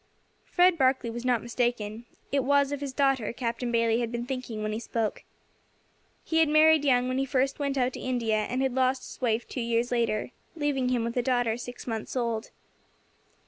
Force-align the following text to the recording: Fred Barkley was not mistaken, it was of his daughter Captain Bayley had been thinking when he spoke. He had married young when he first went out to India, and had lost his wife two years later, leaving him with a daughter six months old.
Fred 0.47 0.79
Barkley 0.79 1.11
was 1.11 1.23
not 1.25 1.43
mistaken, 1.43 2.07
it 2.31 2.43
was 2.43 2.71
of 2.71 2.81
his 2.81 2.91
daughter 2.91 3.31
Captain 3.31 3.71
Bayley 3.71 3.99
had 3.99 4.11
been 4.11 4.25
thinking 4.25 4.63
when 4.63 4.71
he 4.73 4.79
spoke. 4.79 5.23
He 6.23 6.39
had 6.39 6.49
married 6.49 6.83
young 6.83 7.07
when 7.07 7.19
he 7.19 7.25
first 7.27 7.59
went 7.59 7.77
out 7.77 7.93
to 7.93 7.99
India, 7.99 8.37
and 8.49 8.63
had 8.63 8.73
lost 8.73 9.03
his 9.03 9.21
wife 9.21 9.47
two 9.47 9.61
years 9.61 9.91
later, 9.91 10.31
leaving 10.55 10.89
him 10.89 11.03
with 11.03 11.17
a 11.17 11.21
daughter 11.21 11.55
six 11.55 11.85
months 11.85 12.15
old. 12.15 12.49